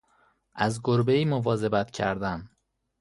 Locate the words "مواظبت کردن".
1.25-2.49